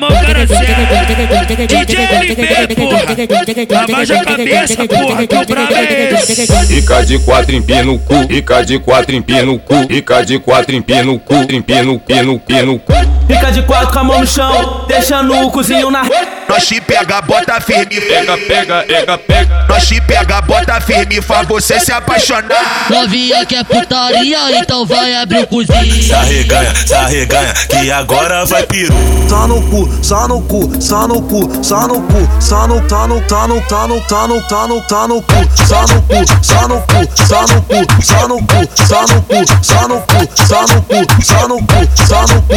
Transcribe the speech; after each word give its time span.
mão, 0.00 0.08
cara 0.08 0.46
certo. 0.46 1.66
DJ 1.66 1.98
LB, 2.00 2.74
porra. 2.74 3.82
Abaixa 3.82 4.14
a 4.14 4.24
cabeça, 4.24 4.86
porra, 4.86 5.26
que 5.26 5.36
o 5.36 5.46
brabo 5.46 5.74
é 5.74 6.12
esse. 6.14 7.06
De 7.06 7.18
quatro 7.18 7.54
empina 7.54 7.92
o 7.92 7.98
cu, 7.98 8.26
fica 8.28 8.62
de 8.62 8.78
quatro 8.78 9.14
empina 9.14 9.52
o 9.52 9.58
cu, 9.58 9.86
fica 9.88 10.24
de 10.24 10.38
quatro 10.38 10.74
empina 10.74 11.12
o 11.12 11.18
cu, 11.18 11.34
o 11.34 11.62
pino, 11.62 11.98
pino 11.98 12.78
cu. 12.78 12.92
Fica 13.26 13.50
de 13.50 13.62
quatro 13.62 13.92
com 13.92 13.98
a 13.98 14.04
mão 14.04 14.20
no 14.20 14.26
chão, 14.26 14.84
deixando 14.88 15.34
o 15.34 15.50
cozinho 15.50 15.90
na 15.90 16.02
nós 16.50 16.66
te 16.66 16.80
pega, 16.80 17.22
bota 17.22 17.60
firme. 17.60 18.00
Pega, 18.00 18.36
pega, 18.36 18.82
pega, 18.82 19.18
pega. 19.18 19.66
Nós 19.68 19.86
te 19.86 20.00
pega, 20.00 20.40
bota 20.40 20.80
firme. 20.80 21.22
Faz 21.22 21.46
você 21.46 21.78
se 21.78 21.92
apaixonar. 21.92 22.90
Novinha 22.90 23.46
que 23.46 23.54
é 23.54 23.62
putaria, 23.62 24.58
então 24.58 24.84
vai 24.84 25.14
abrir 25.14 25.44
o 25.44 25.46
cozinho. 25.46 26.02
Se 26.02 26.12
arreganha, 26.12 26.74
se 26.84 26.92
arreganha, 26.92 27.54
que 27.54 27.88
agora 27.92 28.44
vai 28.46 28.64
piru. 28.64 28.92
Só 29.28 29.46
no 29.46 29.62
cu, 29.62 29.88
só 30.02 30.26
no 30.26 30.42
cu, 30.42 30.82
só 30.82 31.06
no 31.06 31.22
cu, 31.22 31.64
só 31.64 31.86
no 31.86 32.02
cu, 32.02 32.28
só 32.40 32.66
no, 32.66 32.80
tá 32.88 33.06
no, 33.06 33.20
tá 33.20 33.46
no, 33.46 33.60
tá 33.60 33.86
no, 33.86 34.00
tá 34.00 34.26
no, 34.26 34.40
tá 34.42 34.66
no, 34.66 34.80
tá 34.80 35.06
no 35.06 35.22
cu. 35.22 35.30
No 35.30 35.46
cu, 35.46 35.66
só 35.66 35.86
no 35.86 36.02
cu, 36.02 36.24
só 36.42 36.68
no 36.68 36.80
cu, 36.82 37.08
só 37.14 37.46
no 37.46 37.62
cu, 37.62 38.02
só 38.02 38.26
no 38.26 38.38
cu, 38.38 38.68
só 38.74 39.06
no 39.06 39.22
cu, 39.22 39.44
só 39.62 39.88
no 39.88 40.00
cu, 40.00 40.28
só 40.34 40.60
no 40.66 40.79
cu 40.79 40.79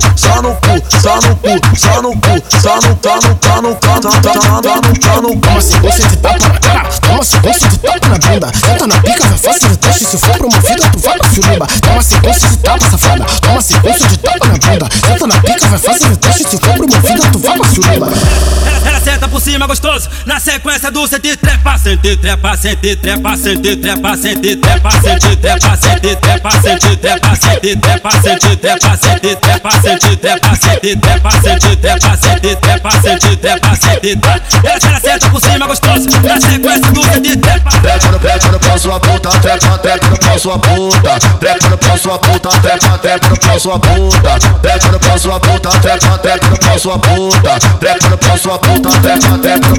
cu, 0.00 0.12
só 0.16 0.42
no 0.42 0.54
cu, 0.54 0.82
só 1.00 1.20
no 1.20 1.36
cu, 1.36 1.76
só 1.76 2.02
no 2.02 2.10
cu, 2.10 2.42
só 2.48 2.74
no 2.80 2.94
tá 2.96 3.14
no 3.16 3.34
tá 3.36 3.60
no 3.60 3.74
tá 3.74 4.00
tá 4.00 4.10
tá 4.10 4.32
tá 4.32 4.62
tá 4.62 4.88
no 4.88 4.98
tá 4.98 5.20
no 5.20 5.40
Toma 5.40 5.60
sequência 5.60 6.08
de 6.08 6.16
tapa 6.16 6.48
na 6.48 6.58
cara, 6.58 6.88
toma 7.00 7.24
sequência 7.24 7.68
de 7.68 7.78
tapa 7.78 8.08
na 8.08 8.18
bunda. 8.18 8.52
Senta 8.54 8.86
na 8.86 9.00
pica, 9.00 9.26
vai 9.26 9.38
fácil 9.38 9.68
de 9.68 9.76
teste. 9.76 10.04
Se 10.06 10.18
for 10.18 10.36
promovida, 10.38 10.90
tu 10.90 10.98
vai 10.98 11.18
pra 11.18 11.30
suruba. 11.30 11.66
Toma 11.82 12.02
sequência 12.02 12.48
de 12.48 12.58
tapa, 12.58 12.90
safada. 12.90 13.24
Toma 13.40 13.62
sequência 13.62 14.08
de 14.08 14.18
tapa 14.18 14.46
na 14.46 14.58
bunda. 14.58 14.88
Senta 15.06 15.26
na 15.26 15.40
pica, 15.40 15.68
vai 15.68 15.78
fácil 15.78 16.08
de 16.08 16.16
teste. 16.16 16.48
Se 16.48 16.58
for 16.58 16.74
promovida, 16.74 17.30
tu 17.32 17.38
vai 17.38 17.58
pra 17.58 17.68
suruba. 17.68 18.06
Cima 19.44 19.66
gostoso, 19.66 20.08
na 20.24 20.40
sequência 20.40 20.90
do 20.90 21.06
sente 21.06 21.36
trepa, 21.36 21.76
sente 21.76 22.16
trepa, 22.16 22.56
sente 22.56 22.96
trepa, 22.96 23.36
sente 23.36 23.76
trepa, 23.76 24.16
sente 24.16 24.56
trepa, 24.56 24.90
sente 24.96 25.36
trepa, 25.36 25.70
sente 25.82 26.16
trepa, 26.16 26.50
sente 26.50 26.96
trepa, 26.96 27.30
sente 27.30 27.76
trepa, 27.76 28.10
sente 28.22 28.56
trepa, 28.56 28.90
sente 28.96 29.36
trepa, 29.36 29.70
sente 29.76 30.16
trepa, 30.16 30.50
sente 30.56 30.96
trepa, 30.96 31.30
sente 31.36 31.76
trepa, 31.76 32.16
sente 32.16 32.56
trepa, 32.56 32.90
sente 33.02 33.36
trepa, 33.36 33.76
sente 33.76 34.16
trepa. 34.16 34.42
Ela, 34.64 35.00
senta 35.00 35.30
por 35.30 35.40
cima 35.42 35.66
gostoso, 35.66 36.08
na 36.22 36.40
sequência 36.40 36.92
do 36.92 37.02
sente 37.02 37.36
trepa. 37.36 37.70
Trepa 37.82 38.10
no 38.12 38.18
trepa 38.18 38.48
no 38.48 38.60
pau 38.60 38.78
sua 38.78 38.98
puta, 38.98 39.28
trepa, 39.40 39.78
trepa 39.78 40.08
no 40.08 40.18
pau 40.18 40.38
sua 40.38 40.58
puta. 40.58 41.18
Trepa 41.38 41.68
no 41.68 41.78
pau 41.78 41.98
sua 41.98 42.18
puta, 42.18 42.48
trepa, 42.48 42.98
trepa 42.98 43.28
no 43.28 43.36
pau 43.36 43.60
sua 43.60 43.78
puta. 43.78 44.38
Trepa 44.62 44.88
no 44.90 44.98
pau 45.00 45.18
sua 45.18 45.40
puta, 45.40 45.68
trepa, 45.80 46.18
trepa 46.18 46.48
no 46.48 46.56
pau 46.56 46.78
sua 46.78 46.98
puta. 46.98 47.58
Trepa 47.78 48.08
no 48.08 48.18
pau 48.18 48.38
sua 48.38 48.58
puta, 48.58 48.88
trepa, 49.02 49.33
trepa. 49.38 49.74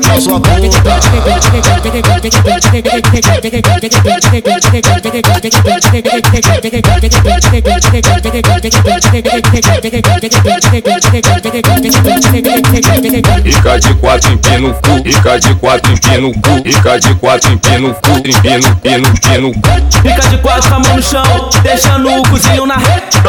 Fica 13.45 13.79
de 13.79 13.93
quatro 13.95 14.31
empina 14.31 14.67
o 14.67 14.73
cu, 14.73 15.03
fica 15.03 15.39
de 15.39 15.55
quatro 15.55 15.91
empina 15.91 16.27
o 16.27 16.33
cu, 16.33 16.63
fica 16.63 16.99
de 16.99 17.15
quatro 17.15 17.51
empina 17.51 17.87
o 17.87 17.93
cu, 17.93 18.11
empina, 18.25 18.75
pino, 18.81 19.13
pino 19.21 19.51
cu. 19.53 19.69
Fica 20.01 20.29
de 20.29 20.37
quatro 20.37 20.69
com 20.69 20.75
a 20.75 20.79
mão 20.79 20.95
no 20.95 21.03
chão, 21.03 21.49
deixando 21.63 22.09
o 22.09 22.23
cozinho 22.29 22.65
na 22.65 22.75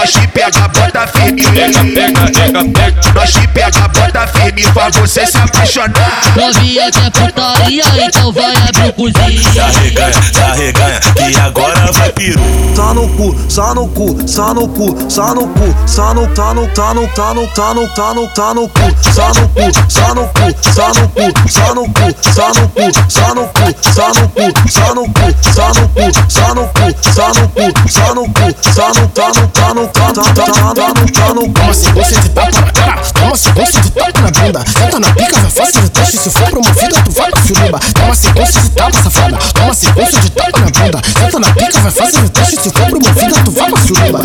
Nós 0.07 0.13
te 0.13 0.29
pega, 0.29 0.69
bota 0.69 1.05
firme. 1.09 1.43
Pega, 1.43 1.81
pega, 1.81 2.27
pega, 2.31 2.65
pega. 2.65 3.13
Nós 3.13 3.33
te 3.33 3.49
pega, 3.49 3.89
bota 3.89 4.25
firme. 4.29 4.63
Faz 4.63 4.95
você 4.95 5.27
se 5.27 5.37
apaixonar. 5.37 6.23
Novinha 6.37 6.93
que 6.93 7.01
é 7.01 7.11
putaria, 7.11 7.83
então 8.07 8.33
vai 8.33 8.55
abrir 8.55 8.89
o 8.89 8.93
cozinho. 8.93 9.53
Se 9.53 9.59
arreganha, 9.59 10.23
se 10.33 10.41
arreganha, 10.41 11.01
que 11.01 11.41
agora 11.41 11.91
vai 11.91 12.13
piru. 12.13 12.41
Tá 12.77 12.95
no 12.95 13.09
cu, 13.17 13.37
só 13.49 13.75
no 13.75 13.89
cu, 13.89 14.17
só 14.29 14.55
no 14.55 14.69
cu, 14.69 14.97
só 15.11 15.35
no 15.35 15.49
cu, 15.49 15.75
só 15.89 16.15
no 16.15 16.29
tá 16.29 16.55
no 16.55 16.69
tá 16.69 16.95
no 16.95 17.09
tá 17.09 17.35
no 17.35 17.49
tá 17.49 17.75
no 17.75 17.89
tá 17.89 18.15
no 18.15 18.29
tá 18.29 18.55
no 18.55 18.69
cu, 18.69 18.81
só 19.13 19.33
no 19.33 19.49
cu, 19.49 19.63
só 19.89 20.15
no 20.15 20.29
cu, 20.29 20.55
só 20.71 20.95
no 20.95 21.09
cu, 21.09 21.51
só 21.51 21.75
no 21.75 21.85
cu, 21.85 22.15
só 22.31 22.55
no 22.55 22.69
cu, 22.69 22.93
só 23.11 23.35
no 23.35 23.49
cu, 23.49 23.73
só 23.91 24.15
no 24.15 24.15
cu, 24.15 24.15
só 24.15 24.15
no 24.15 24.29
cu, 24.29 24.71
só 24.71 24.95
no 24.95 25.05
cu, 25.05 25.35
só 25.43 25.69
no 25.73 25.86
cu, 25.86 25.86
só 26.29 26.55
no 26.55 26.69
cu, 26.69 26.95
só 27.11 27.33
no 27.33 27.49
cu, 27.49 28.55
só 28.75 28.93
no 28.93 29.09
tá 29.09 29.29
no 29.29 29.49
tá 29.49 29.75
no 29.75 29.89
tá 29.89 30.13
tá 30.13 30.23
tá 30.23 30.45
tá 30.45 30.75
tá 30.75 30.89
no 30.89 31.07
tá 31.11 31.35
no 31.35 31.47
cu. 31.47 31.53
Toma 31.53 31.75
sequência 31.75 32.21
de 32.21 32.29
tapa 32.31 32.61
na 32.61 32.71
cara, 32.71 33.03
toma 33.15 33.37
sequência 33.37 33.81
de 33.81 33.91
tapa 33.91 34.21
na 34.21 34.31
bunda. 34.31 34.65
Senta 34.67 35.01
na 35.01 35.15
pica, 35.15 35.41
vai 35.41 35.51
fácil 35.51 35.81
de 35.81 35.91
teste. 35.91 36.19
Se 36.19 36.31
for 36.31 36.51
promovida, 36.51 37.03
tu 37.03 37.11
vai 37.13 37.31
pra 37.31 37.43
suruba. 37.43 37.81
Toma 37.95 38.15
sequência 38.15 38.61
de 38.61 38.71
tapa, 38.71 39.03
safada. 39.03 39.39
Toma 39.55 39.75
sequência 39.75 40.21
de 40.21 40.31
tapa 40.31 40.61
na 40.61 40.67
bunda. 40.67 41.01
Senta 41.19 41.41
na 41.41 41.53
pica, 41.55 41.81
vai 41.81 41.93
fácil 41.93 42.23
de 42.23 42.31
teste. 42.31 42.57
Se 42.63 42.71
for 42.71 42.87
promovida, 42.87 43.43
tu 43.45 43.51
vai 43.53 43.71
pra 43.71 43.83
suruba. 43.83 44.21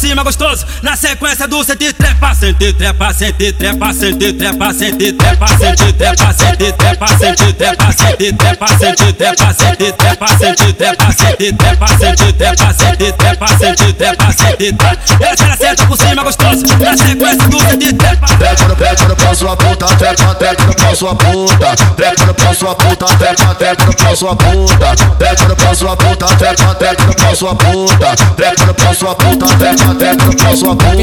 Cima 0.00 0.22
gostoso, 0.22 0.64
na 0.82 0.96
sequência 0.96 1.46
do 1.46 1.62
sente 1.62 1.92
trepa, 1.92 2.34
sente 2.34 2.72
trepa, 2.72 3.12
sente 3.12 3.52
trepa, 3.52 3.92
sente 3.92 4.32
trepa, 4.32 4.72
sente 4.72 5.12
trepa, 5.12 5.48
sente 5.52 5.92
trepa, 5.92 6.28
sente 6.38 6.72
trepa, 6.72 7.08
sente 7.18 7.52
trepa, 7.52 7.88
sente 7.92 8.32
trepa, 8.32 8.68
sente 8.78 9.12
trepa, 9.12 9.48
sente 9.52 9.92
trepa, 9.92 10.28
sente 10.32 10.72
trepa, 10.72 11.08
sente 11.12 11.52
trepa, 11.52 11.88
sente 11.98 12.32
trepa, 12.32 12.74
sente 12.74 13.12
trepa, 13.12 13.48
sente 13.58 13.92
trepa, 13.92 14.32
sente 14.32 14.72
trepa. 14.72 14.98
Ela 15.20 15.56
senta 15.56 15.86
por 15.86 15.96
cima 15.98 16.22
gostoso, 16.22 16.64
na 16.78 16.96
sequência 16.96 17.48
do 17.48 17.58
sente 17.60 17.92
trepa. 17.92 18.26
Trepa 18.38 18.68
no 18.68 18.76
trepa 18.76 19.04
no 19.08 19.16
pau 19.16 19.34
sua 19.34 19.56
puta, 19.56 19.86
trepa, 19.86 20.34
trepa 20.34 20.64
no 20.64 20.74
pau 20.74 20.96
sua 20.96 21.14
puta. 21.14 21.76
Trepa 21.96 22.26
no 22.26 22.34
pau 22.34 22.54
sua 22.54 22.74
puta, 22.74 23.06
trepa, 23.18 23.54
trepa 23.54 23.84
no 23.84 23.94
pau 23.94 24.16
sua 24.16 24.36
puta. 24.36 24.96
Trepa 25.18 25.48
no 25.48 25.56
pau 25.56 25.74
sua 25.74 25.96
puta, 25.96 26.26
trepa, 26.26 26.74
trepa 26.74 27.04
no 27.04 27.14
pau 27.14 27.36
sua 27.36 27.54
puta. 27.54 28.16
Trepa 28.36 28.66
no 28.66 28.74
pau 28.74 28.94
sua 28.94 29.14
puta, 29.14 29.46
trepa, 29.58 29.89
pepeca 29.94 30.32
pra 30.36 30.56
sua 30.56 30.74
bunda. 30.74 31.00